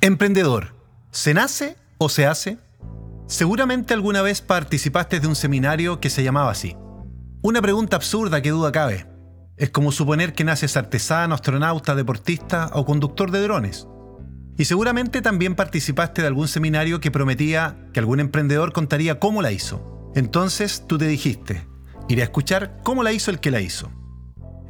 Emprendedor, 0.00 0.76
¿se 1.10 1.34
nace 1.34 1.76
o 1.98 2.08
se 2.08 2.24
hace? 2.24 2.58
Seguramente 3.26 3.94
alguna 3.94 4.22
vez 4.22 4.40
participaste 4.40 5.18
de 5.18 5.26
un 5.26 5.34
seminario 5.34 5.98
que 5.98 6.08
se 6.08 6.22
llamaba 6.22 6.52
así. 6.52 6.76
Una 7.42 7.60
pregunta 7.60 7.96
absurda 7.96 8.40
que 8.40 8.50
duda 8.50 8.70
cabe. 8.70 9.08
Es 9.56 9.70
como 9.70 9.90
suponer 9.90 10.34
que 10.34 10.44
naces 10.44 10.76
artesano, 10.76 11.34
astronauta, 11.34 11.96
deportista 11.96 12.70
o 12.74 12.84
conductor 12.84 13.32
de 13.32 13.42
drones. 13.42 13.88
Y 14.56 14.66
seguramente 14.66 15.20
también 15.20 15.56
participaste 15.56 16.22
de 16.22 16.28
algún 16.28 16.46
seminario 16.46 17.00
que 17.00 17.10
prometía 17.10 17.76
que 17.92 17.98
algún 17.98 18.20
emprendedor 18.20 18.72
contaría 18.72 19.18
cómo 19.18 19.42
la 19.42 19.50
hizo. 19.50 20.12
Entonces 20.14 20.84
tú 20.86 20.96
te 20.96 21.08
dijiste, 21.08 21.66
iré 22.08 22.22
a 22.22 22.26
escuchar 22.26 22.78
cómo 22.84 23.02
la 23.02 23.10
hizo 23.10 23.32
el 23.32 23.40
que 23.40 23.50
la 23.50 23.60
hizo. 23.60 23.90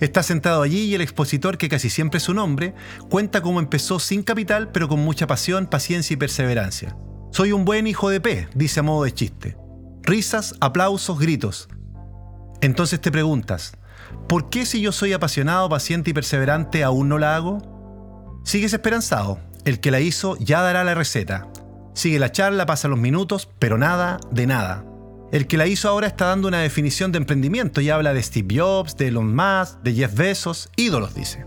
Está 0.00 0.22
sentado 0.22 0.62
allí 0.62 0.84
y 0.84 0.94
el 0.94 1.00
expositor, 1.00 1.56
que 1.56 1.68
casi 1.68 1.88
siempre 1.88 2.18
es 2.18 2.24
su 2.24 2.34
nombre, 2.34 2.74
cuenta 3.08 3.40
cómo 3.40 3.60
empezó 3.60 3.98
sin 3.98 4.22
capital 4.22 4.70
pero 4.70 4.88
con 4.88 5.00
mucha 5.00 5.26
pasión, 5.26 5.66
paciencia 5.66 6.14
y 6.14 6.18
perseverancia. 6.18 6.96
Soy 7.30 7.52
un 7.52 7.64
buen 7.64 7.86
hijo 7.86 8.10
de 8.10 8.20
P, 8.20 8.48
dice 8.54 8.80
a 8.80 8.82
modo 8.82 9.04
de 9.04 9.14
chiste. 9.14 9.56
Risas, 10.02 10.54
aplausos, 10.60 11.18
gritos. 11.18 11.68
Entonces 12.60 13.00
te 13.00 13.10
preguntas, 13.10 13.76
¿por 14.28 14.50
qué 14.50 14.66
si 14.66 14.80
yo 14.80 14.92
soy 14.92 15.12
apasionado, 15.12 15.68
paciente 15.68 16.10
y 16.10 16.14
perseverante 16.14 16.84
aún 16.84 17.08
no 17.08 17.18
la 17.18 17.36
hago? 17.36 18.42
Sigues 18.44 18.72
esperanzado, 18.72 19.40
el 19.64 19.80
que 19.80 19.90
la 19.90 20.00
hizo 20.00 20.36
ya 20.38 20.62
dará 20.62 20.84
la 20.84 20.94
receta. 20.94 21.48
Sigue 21.94 22.18
la 22.18 22.32
charla, 22.32 22.66
pasa 22.66 22.88
los 22.88 22.98
minutos, 22.98 23.48
pero 23.58 23.78
nada 23.78 24.20
de 24.30 24.46
nada. 24.46 24.84
El 25.32 25.48
que 25.48 25.56
la 25.56 25.66
hizo 25.66 25.88
ahora 25.88 26.06
está 26.06 26.26
dando 26.26 26.46
una 26.46 26.60
definición 26.60 27.10
de 27.10 27.18
emprendimiento 27.18 27.80
y 27.80 27.90
habla 27.90 28.14
de 28.14 28.22
Steve 28.22 28.58
Jobs, 28.58 28.96
de 28.96 29.08
Elon 29.08 29.34
Musk, 29.34 29.80
de 29.82 29.94
Jeff 29.94 30.14
Bezos, 30.14 30.70
ídolos 30.76 31.14
dice. 31.14 31.44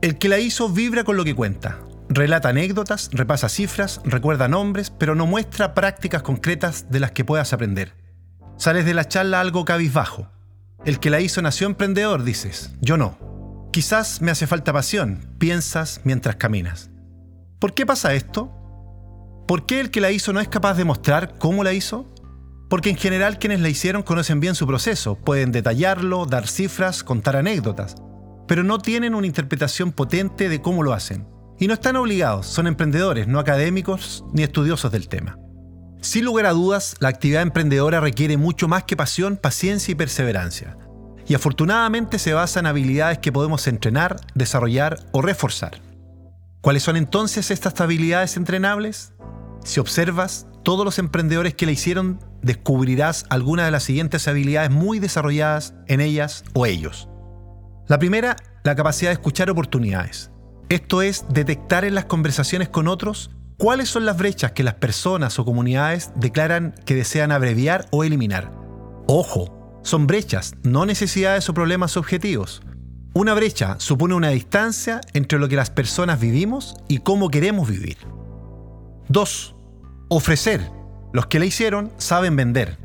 El 0.00 0.16
que 0.16 0.30
la 0.30 0.38
hizo 0.38 0.70
vibra 0.70 1.04
con 1.04 1.16
lo 1.16 1.24
que 1.24 1.34
cuenta. 1.34 1.78
Relata 2.08 2.48
anécdotas, 2.48 3.10
repasa 3.12 3.48
cifras, 3.50 4.00
recuerda 4.04 4.48
nombres, 4.48 4.90
pero 4.90 5.14
no 5.14 5.26
muestra 5.26 5.74
prácticas 5.74 6.22
concretas 6.22 6.86
de 6.90 6.98
las 6.98 7.12
que 7.12 7.24
puedas 7.24 7.52
aprender. 7.52 7.94
Sales 8.56 8.86
de 8.86 8.94
la 8.94 9.06
charla 9.06 9.40
algo 9.40 9.64
cabizbajo. 9.66 10.28
El 10.86 10.98
que 10.98 11.10
la 11.10 11.20
hizo 11.20 11.42
nació 11.42 11.66
emprendedor, 11.66 12.24
dices. 12.24 12.72
Yo 12.80 12.96
no. 12.96 13.68
Quizás 13.70 14.22
me 14.22 14.30
hace 14.30 14.46
falta 14.46 14.72
pasión, 14.72 15.34
piensas 15.38 16.00
mientras 16.04 16.36
caminas. 16.36 16.90
¿Por 17.58 17.74
qué 17.74 17.84
pasa 17.84 18.14
esto? 18.14 18.50
¿Por 19.46 19.66
qué 19.66 19.80
el 19.80 19.90
que 19.90 20.00
la 20.00 20.10
hizo 20.10 20.32
no 20.32 20.40
es 20.40 20.48
capaz 20.48 20.74
de 20.74 20.84
mostrar 20.84 21.36
cómo 21.38 21.62
la 21.62 21.74
hizo? 21.74 22.06
Porque 22.70 22.88
en 22.88 22.96
general 22.96 23.38
quienes 23.40 23.60
la 23.60 23.68
hicieron 23.68 24.04
conocen 24.04 24.38
bien 24.38 24.54
su 24.54 24.64
proceso, 24.64 25.16
pueden 25.16 25.50
detallarlo, 25.50 26.24
dar 26.24 26.46
cifras, 26.46 27.02
contar 27.02 27.34
anécdotas, 27.34 27.96
pero 28.46 28.62
no 28.62 28.78
tienen 28.78 29.16
una 29.16 29.26
interpretación 29.26 29.90
potente 29.90 30.48
de 30.48 30.62
cómo 30.62 30.84
lo 30.84 30.92
hacen. 30.92 31.26
Y 31.58 31.66
no 31.66 31.74
están 31.74 31.96
obligados, 31.96 32.46
son 32.46 32.68
emprendedores, 32.68 33.26
no 33.26 33.40
académicos 33.40 34.24
ni 34.32 34.44
estudiosos 34.44 34.92
del 34.92 35.08
tema. 35.08 35.36
Sin 36.00 36.24
lugar 36.24 36.46
a 36.46 36.52
dudas, 36.52 36.94
la 37.00 37.08
actividad 37.08 37.42
emprendedora 37.42 37.98
requiere 37.98 38.36
mucho 38.36 38.68
más 38.68 38.84
que 38.84 38.96
pasión, 38.96 39.36
paciencia 39.36 39.92
y 39.92 39.96
perseverancia. 39.96 40.78
Y 41.26 41.34
afortunadamente 41.34 42.20
se 42.20 42.32
basa 42.32 42.60
en 42.60 42.66
habilidades 42.66 43.18
que 43.18 43.32
podemos 43.32 43.66
entrenar, 43.66 44.20
desarrollar 44.34 45.00
o 45.10 45.22
reforzar. 45.22 45.82
¿Cuáles 46.60 46.84
son 46.84 46.96
entonces 46.96 47.50
estas 47.50 47.78
habilidades 47.80 48.36
entrenables? 48.36 49.12
Si 49.64 49.80
observas, 49.80 50.46
todos 50.62 50.84
los 50.84 50.98
emprendedores 50.98 51.54
que 51.54 51.66
la 51.66 51.72
hicieron 51.72 52.29
descubrirás 52.42 53.26
algunas 53.28 53.66
de 53.66 53.72
las 53.72 53.82
siguientes 53.82 54.26
habilidades 54.28 54.70
muy 54.70 54.98
desarrolladas 54.98 55.74
en 55.86 56.00
ellas 56.00 56.44
o 56.54 56.66
ellos. 56.66 57.08
La 57.88 57.98
primera, 57.98 58.36
la 58.62 58.76
capacidad 58.76 59.10
de 59.10 59.14
escuchar 59.14 59.50
oportunidades. 59.50 60.30
Esto 60.68 61.02
es 61.02 61.24
detectar 61.28 61.84
en 61.84 61.94
las 61.94 62.04
conversaciones 62.04 62.68
con 62.68 62.86
otros 62.86 63.30
cuáles 63.58 63.88
son 63.88 64.06
las 64.06 64.16
brechas 64.16 64.52
que 64.52 64.62
las 64.62 64.74
personas 64.74 65.38
o 65.38 65.44
comunidades 65.44 66.12
declaran 66.14 66.74
que 66.84 66.94
desean 66.94 67.32
abreviar 67.32 67.86
o 67.90 68.04
eliminar. 68.04 68.52
Ojo, 69.06 69.80
son 69.82 70.06
brechas, 70.06 70.54
no 70.62 70.86
necesidades 70.86 71.48
o 71.48 71.54
problemas 71.54 71.96
objetivos. 71.96 72.62
Una 73.12 73.34
brecha 73.34 73.74
supone 73.78 74.14
una 74.14 74.28
distancia 74.28 75.00
entre 75.14 75.38
lo 75.40 75.48
que 75.48 75.56
las 75.56 75.70
personas 75.70 76.20
vivimos 76.20 76.76
y 76.86 76.98
cómo 76.98 77.28
queremos 77.28 77.68
vivir. 77.68 77.96
2. 79.08 79.56
Ofrecer 80.08 80.79
los 81.12 81.26
que 81.26 81.38
la 81.38 81.46
hicieron 81.46 81.92
saben 81.98 82.36
vender. 82.36 82.78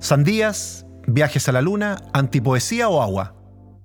Sandías, 0.00 0.86
viajes 1.06 1.48
a 1.48 1.52
la 1.52 1.62
luna, 1.62 1.96
antipoesía 2.12 2.88
o 2.88 3.02
agua. 3.02 3.34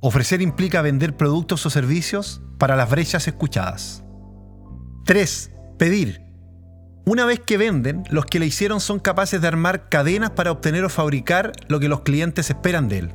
Ofrecer 0.01 0.41
implica 0.41 0.81
vender 0.81 1.15
productos 1.15 1.65
o 1.65 1.69
servicios 1.69 2.41
para 2.57 2.75
las 2.75 2.89
brechas 2.89 3.27
escuchadas. 3.27 4.03
3. 5.05 5.51
Pedir. 5.77 6.21
Una 7.05 7.25
vez 7.25 7.39
que 7.39 7.57
venden, 7.57 8.03
los 8.09 8.25
que 8.25 8.39
la 8.39 8.45
hicieron 8.45 8.79
son 8.79 8.99
capaces 8.99 9.39
de 9.39 9.47
armar 9.47 9.89
cadenas 9.89 10.31
para 10.31 10.51
obtener 10.51 10.83
o 10.83 10.89
fabricar 10.89 11.51
lo 11.67 11.79
que 11.79 11.89
los 11.89 12.01
clientes 12.01 12.49
esperan 12.49 12.87
de 12.87 12.99
él. 12.99 13.13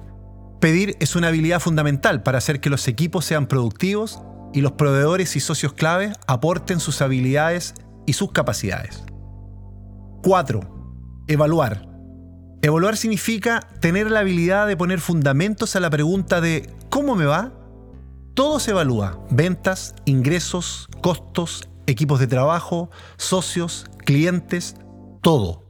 Pedir 0.61 0.97
es 1.01 1.17
una 1.17 1.29
habilidad 1.29 1.59
fundamental 1.59 2.23
para 2.23 2.39
hacer 2.39 2.61
que 2.61 2.71
los 2.71 2.87
equipos 2.87 3.25
sean 3.25 3.47
productivos 3.47 4.23
y 4.53 4.61
los 4.61 4.73
proveedores 4.73 5.35
y 5.37 5.41
socios 5.41 5.73
clave 5.73 6.13
aporten 6.27 6.81
sus 6.81 7.03
habilidades 7.03 7.75
y 8.07 8.13
sus 8.13 8.31
capacidades. 8.33 9.03
4. 10.23 10.61
Evaluar. 11.29 11.89
Evaluar 12.63 12.97
significa 12.99 13.61
tener 13.81 14.11
la 14.11 14.21
habilidad 14.21 14.67
de 14.67 14.77
poner 14.77 15.01
fundamentos 15.01 15.77
a 15.77 15.81
la 15.81 15.89
pregunta 15.89 16.43
de 16.43 16.69
¿cómo 16.91 17.17
me 17.17 17.25
va? 17.25 17.53
Todo 18.35 18.61
se 18.61 18.73
evalúa. 18.73 19.19
Ventas, 19.31 19.95
ingresos, 20.05 20.89
costos, 21.01 21.69
equipos 21.87 22.21
de 22.21 22.27
trabajo, 22.27 22.91
socios, 23.17 23.87
clientes, 24.05 24.77
todo. 25.23 25.65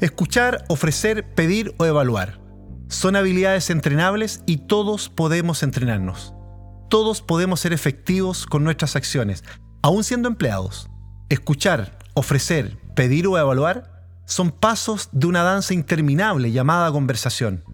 Escuchar, 0.00 0.64
ofrecer, 0.68 1.34
pedir 1.34 1.74
o 1.78 1.84
evaluar. 1.84 2.40
Son 2.88 3.16
habilidades 3.16 3.70
entrenables 3.70 4.42
y 4.46 4.58
todos 4.58 5.08
podemos 5.08 5.64
entrenarnos. 5.64 6.32
Todos 6.88 7.22
podemos 7.22 7.58
ser 7.58 7.72
efectivos 7.72 8.46
con 8.46 8.62
nuestras 8.62 8.94
acciones, 8.94 9.42
aún 9.82 10.04
siendo 10.04 10.28
empleados. 10.28 10.88
Escuchar, 11.28 11.98
ofrecer, 12.14 12.78
pedir 12.94 13.26
o 13.26 13.38
evaluar 13.38 13.94
son 14.24 14.50
pasos 14.50 15.10
de 15.12 15.26
una 15.26 15.42
danza 15.42 15.74
interminable 15.74 16.50
llamada 16.50 16.90
conversación. 16.90 17.64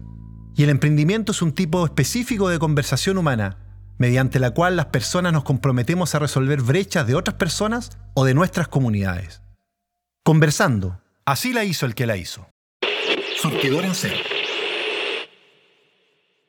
Y 0.55 0.63
el 0.63 0.69
emprendimiento 0.69 1.31
es 1.31 1.41
un 1.41 1.53
tipo 1.53 1.85
específico 1.85 2.49
de 2.49 2.59
conversación 2.59 3.17
humana, 3.17 3.57
mediante 3.97 4.39
la 4.39 4.51
cual 4.51 4.75
las 4.75 4.87
personas 4.87 5.31
nos 5.31 5.43
comprometemos 5.43 6.13
a 6.13 6.19
resolver 6.19 6.61
brechas 6.61 7.07
de 7.07 7.15
otras 7.15 7.37
personas 7.37 7.97
o 8.13 8.25
de 8.25 8.33
nuestras 8.33 8.67
comunidades. 8.67 9.41
Conversando. 10.23 10.99
Así 11.25 11.53
la 11.53 11.63
hizo 11.63 11.85
el 11.85 11.95
que 11.95 12.07
la 12.07 12.17
hizo. 12.17 12.49
Surtidor 13.41 13.85
en 13.85 13.95
cero. 13.95 14.17